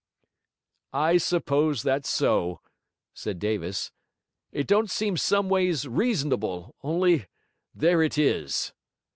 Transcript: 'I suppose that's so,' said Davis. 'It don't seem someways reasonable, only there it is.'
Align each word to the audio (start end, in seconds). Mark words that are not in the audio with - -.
'I 0.93 1.17
suppose 1.17 1.83
that's 1.83 2.09
so,' 2.09 2.59
said 3.13 3.37
Davis. 3.37 3.91
'It 4.51 4.65
don't 4.65 4.89
seem 4.89 5.15
someways 5.15 5.87
reasonable, 5.87 6.73
only 6.81 7.27
there 7.75 8.01
it 8.01 8.17
is.' 8.17 8.73